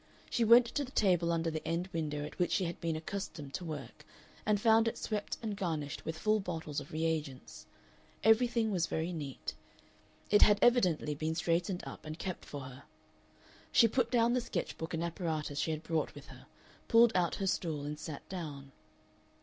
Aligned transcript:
She 0.31 0.43
went 0.43 0.65
to 0.65 0.83
the 0.83 0.89
table 0.91 1.31
under 1.31 1.51
the 1.51 1.61
end 1.63 1.85
window 1.93 2.25
at 2.25 2.39
which 2.39 2.53
she 2.53 2.63
had 2.65 2.79
been 2.81 2.95
accustomed 2.95 3.53
to 3.53 3.63
work, 3.63 4.03
and 4.47 4.59
found 4.59 4.87
it 4.87 4.97
swept 4.97 5.37
and 5.43 5.55
garnished 5.55 6.05
with 6.05 6.17
full 6.17 6.39
bottles 6.39 6.79
of 6.79 6.91
re 6.91 7.05
agents. 7.05 7.67
Everything 8.23 8.71
was 8.71 8.87
very 8.87 9.13
neat; 9.13 9.53
it 10.31 10.41
had 10.41 10.57
evidently 10.59 11.13
been 11.13 11.35
straightened 11.35 11.83
up 11.85 12.03
and 12.03 12.17
kept 12.17 12.45
for 12.45 12.61
her. 12.61 12.83
She 13.71 13.87
put 13.87 14.09
down 14.09 14.33
the 14.33 14.41
sketch 14.41 14.75
books 14.75 14.95
and 14.95 15.03
apparatus 15.03 15.59
she 15.59 15.69
had 15.69 15.83
brought 15.83 16.15
with 16.15 16.29
her, 16.29 16.47
pulled 16.87 17.11
out 17.13 17.35
her 17.35 17.45
stool, 17.45 17.85
and 17.85 17.99
sat 17.99 18.27
down. 18.27 18.71